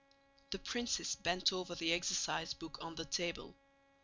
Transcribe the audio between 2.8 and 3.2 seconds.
on the